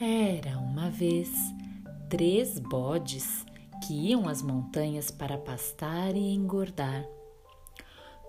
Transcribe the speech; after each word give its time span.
Era 0.00 0.58
uma 0.58 0.90
vez 0.90 1.30
três 2.08 2.58
bodes 2.58 3.44
que 3.86 3.94
iam 3.94 4.28
às 4.28 4.42
montanhas 4.42 5.10
para 5.10 5.38
pastar 5.38 6.14
e 6.14 6.34
engordar. 6.34 7.06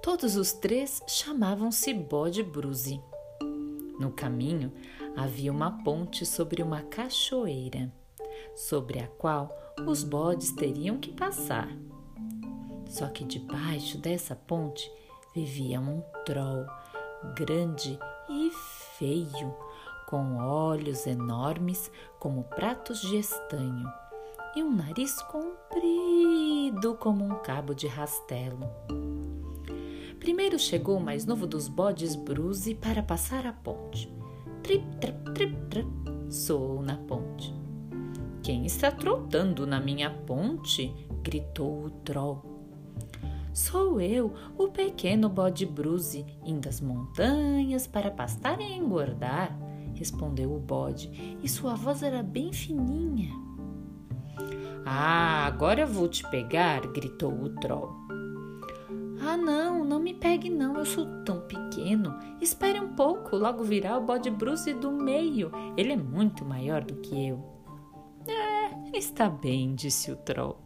Todos 0.02 0.36
os 0.36 0.54
três 0.54 1.02
chamavam-se 1.08 1.94
Bode 1.94 2.44
Bruze. 2.44 3.02
No 4.00 4.12
caminho 4.12 4.72
havia 5.16 5.52
uma 5.52 5.84
ponte 5.84 6.26
sobre 6.26 6.62
uma 6.62 6.81
cachoeira, 6.84 7.91
sobre 8.55 8.99
a 8.99 9.08
qual 9.08 9.52
os 9.86 10.04
bodes 10.04 10.52
teriam 10.52 10.98
que 10.98 11.12
passar. 11.12 11.68
Só 12.88 13.08
que 13.08 13.26
debaixo 13.26 13.98
dessa 13.98 14.36
ponte 14.36 14.90
vivia 15.36 15.80
um 15.80 16.02
troll 16.26 16.66
grande 17.36 17.99
e 18.30 18.52
feio, 18.98 19.54
com 20.07 20.38
olhos 20.38 21.05
enormes 21.05 21.91
como 22.17 22.45
pratos 22.45 23.02
de 23.02 23.17
estanho 23.17 23.91
e 24.55 24.63
um 24.63 24.73
nariz 24.73 25.21
comprido 25.23 26.95
como 26.95 27.25
um 27.25 27.35
cabo 27.43 27.75
de 27.75 27.88
rastelo. 27.88 28.71
Primeiro 30.17 30.57
chegou 30.57 30.97
o 30.97 31.03
mais 31.03 31.25
novo 31.25 31.45
dos 31.45 31.67
bodes 31.67 32.16
Bruze 32.16 32.73
para 32.73 33.03
passar 33.03 33.45
a 33.45 33.52
ponte. 33.52 34.11
Trip, 34.63 34.83
trip, 34.97 35.33
trip, 35.33 35.55
trip, 35.70 35.88
soou 36.30 36.81
na 36.81 36.95
ponte. 36.95 37.53
Quem 38.41 38.66
está 38.66 38.89
trotando 38.89 39.67
na 39.67 39.80
minha 39.80 40.09
ponte? 40.09 40.94
gritou 41.21 41.83
o 41.83 41.89
troll. 41.89 42.41
Sou 43.53 43.99
eu, 43.99 44.33
o 44.58 44.69
pequeno 44.69 45.27
bode 45.27 45.66
Bruze, 45.66 46.25
indo 46.45 46.69
às 46.69 46.80
montanhas 46.80 47.85
para 47.85 48.09
pastar 48.09 48.61
e 48.61 48.73
engordar, 48.73 49.67
respondeu 49.98 50.53
o 50.53 50.59
bode, 50.59 51.38
e 51.44 51.50
sua 51.50 51.76
voz 51.76 52.03
era 52.03 52.22
bem 52.23 52.53
fininha. 52.53 53.31
Ah, 54.86 55.45
agora 55.45 55.86
vou 55.86 56.08
te 56.08 56.23
pegar, 56.30 56.81
gritou 56.88 57.34
o 57.34 57.50
troll. 57.50 57.94
Ah, 59.20 59.36
não, 59.36 59.84
não 59.84 60.00
me 60.00 60.14
pegue 60.14 60.50
não, 60.50 60.78
eu 60.78 60.86
sou 60.86 61.06
tão 61.26 61.42
pequeno. 61.42 62.17
Espere 62.39 62.80
um 62.80 62.94
pouco, 62.94 63.36
logo 63.36 63.64
virá 63.64 63.98
o 63.98 64.06
bode 64.06 64.30
Bruce 64.30 64.73
do 64.73 64.92
meio. 64.92 65.52
Ele 65.76 65.94
é 65.94 65.98
muito 65.98 66.45
maior 66.45 66.84
do 66.84 66.95
que 66.98 67.28
eu. 67.28 67.44
É, 68.28 68.98
está 68.98 69.28
bem, 69.30 69.76
disse 69.76 70.11
o 70.11 70.16
troll. 70.16 70.58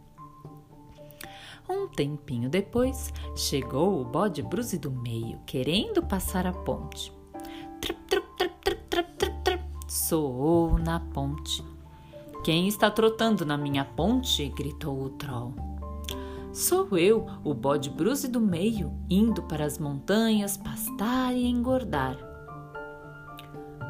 Um 1.70 1.88
tempinho 1.88 2.50
depois, 2.50 3.14
chegou 3.36 4.02
o 4.02 4.06
bode 4.06 4.42
Bruce 4.42 4.78
do 4.78 4.92
meio, 4.92 5.40
querendo 5.45 6.04
passar 6.04 6.45
a 6.45 6.52
ponte. 6.52 7.12
Trup, 7.80 7.98
trup, 8.08 8.31
soou 10.12 10.78
na 10.78 11.00
ponte. 11.00 11.64
Quem 12.44 12.67
está 12.67 12.92
trotando 12.92 13.45
na 13.45 13.58
minha 13.58 13.86
ponte? 13.86 14.50
gritou 14.50 15.04
o 15.04 15.09
troll. 15.12 15.54
Sou 16.52 16.98
eu, 16.98 17.26
o 17.45 17.54
bode 17.54 17.90
Bruce 17.90 18.28
do 18.28 18.42
meio, 18.42 18.92
indo 19.09 19.42
para 19.44 19.64
as 19.64 19.80
montanhas 19.80 20.58
pastar 20.58 21.34
e 21.34 21.48
engordar. 21.48 22.17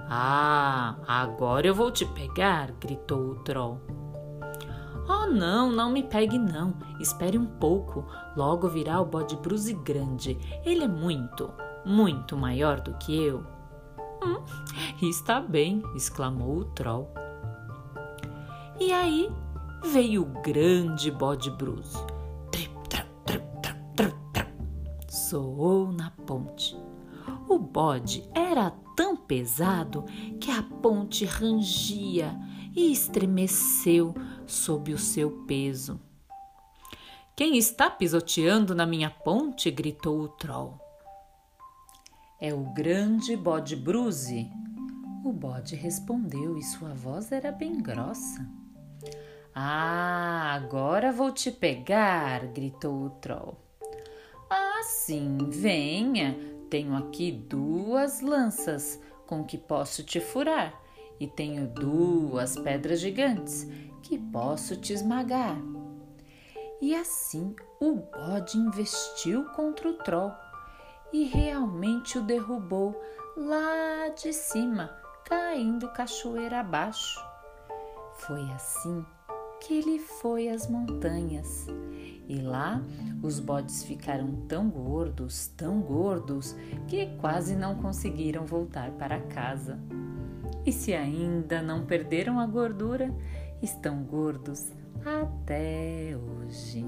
Ah, 0.07 0.95
agora 1.07 1.65
eu 1.65 1.73
vou 1.73 1.89
te 1.89 2.05
pegar, 2.05 2.71
gritou 2.73 3.31
o 3.31 3.35
troll. 3.39 3.81
Oh, 5.09 5.25
não, 5.25 5.71
não 5.71 5.91
me 5.91 6.03
pegue 6.03 6.37
não. 6.37 6.75
Espere 6.99 7.35
um 7.35 7.47
pouco. 7.47 8.05
Logo 8.37 8.69
virá 8.69 9.01
o 9.01 9.05
bode 9.05 9.35
Bruce 9.37 9.73
grande. 9.73 10.37
Ele 10.63 10.83
é 10.83 10.87
muito, 10.87 11.51
muito 11.83 12.37
maior 12.37 12.79
do 12.79 12.93
que 12.99 13.19
eu. 13.23 13.43
Hum, 14.23 14.43
está 15.01 15.39
bem, 15.39 15.81
exclamou 15.95 16.59
o 16.59 16.65
troll. 16.65 17.09
E 18.79 18.91
aí 18.91 19.29
veio 19.91 20.23
o 20.23 20.41
grande 20.41 21.11
bode 21.11 21.51
trap. 21.51 22.11
Soou 25.07 25.91
na 25.91 26.11
ponte. 26.25 26.75
O 27.47 27.59
bode 27.59 28.27
era 28.33 28.71
tão 28.95 29.15
pesado 29.15 30.03
que 30.39 30.51
a 30.51 30.63
ponte 30.63 31.25
rangia 31.25 32.35
e 32.75 32.91
estremeceu 32.91 34.13
sob 34.45 34.93
o 34.93 34.97
seu 34.97 35.31
peso. 35.45 35.99
Quem 37.35 37.57
está 37.57 37.89
pisoteando 37.89 38.75
na 38.75 38.85
minha 38.85 39.09
ponte? 39.09 39.71
gritou 39.71 40.19
o 40.19 40.27
troll. 40.27 40.79
É 42.41 42.51
o 42.51 42.61
grande 42.73 43.37
bode 43.37 43.75
Bruce. 43.75 44.49
O 45.23 45.31
bode 45.31 45.75
respondeu 45.75 46.57
e 46.57 46.63
sua 46.63 46.91
voz 46.91 47.31
era 47.31 47.51
bem 47.51 47.79
grossa. 47.79 48.49
Ah, 49.53 50.51
agora 50.55 51.11
vou 51.11 51.31
te 51.31 51.51
pegar, 51.51 52.47
gritou 52.47 53.05
o 53.05 53.09
troll. 53.11 53.59
Ah, 54.49 54.81
sim, 54.81 55.37
venha. 55.51 56.35
Tenho 56.67 56.95
aqui 56.95 57.31
duas 57.31 58.21
lanças 58.21 58.99
com 59.27 59.43
que 59.43 59.57
posso 59.59 60.03
te 60.03 60.19
furar, 60.19 60.73
e 61.19 61.27
tenho 61.27 61.67
duas 61.67 62.57
pedras 62.57 62.99
gigantes 62.99 63.67
que 64.01 64.17
posso 64.17 64.75
te 64.75 64.93
esmagar. 64.93 65.61
E 66.81 66.95
assim 66.95 67.55
o 67.79 67.97
bode 67.97 68.57
investiu 68.57 69.45
contra 69.51 69.87
o 69.87 69.93
troll 69.93 70.31
e 71.13 71.23
realmente 71.25 72.17
o 72.17 72.23
derrubou 72.23 72.99
lá 73.35 74.09
de 74.09 74.33
cima, 74.33 74.89
caindo 75.25 75.87
cachoeira 75.89 76.59
abaixo. 76.59 77.19
Foi 78.15 78.41
assim 78.51 79.05
que 79.59 79.75
ele 79.75 79.99
foi 79.99 80.49
às 80.49 80.67
montanhas. 80.67 81.67
E 82.27 82.41
lá 82.41 82.81
os 83.21 83.39
bodes 83.39 83.83
ficaram 83.83 84.31
tão 84.47 84.69
gordos, 84.69 85.47
tão 85.55 85.81
gordos, 85.81 86.55
que 86.87 87.07
quase 87.17 87.55
não 87.55 87.75
conseguiram 87.75 88.45
voltar 88.45 88.91
para 88.91 89.19
casa. 89.19 89.79
E 90.65 90.71
se 90.71 90.93
ainda 90.93 91.61
não 91.61 91.85
perderam 91.85 92.39
a 92.39 92.45
gordura, 92.45 93.13
estão 93.61 94.03
gordos 94.03 94.71
até 95.05 96.15
hoje. 96.15 96.85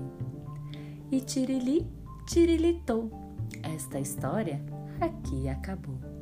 E 1.12 1.20
tirili, 1.22 1.88
tirilitou. 2.28 3.23
Esta 3.62 4.00
história 4.00 4.62
aqui 5.02 5.48
acabou. 5.50 6.13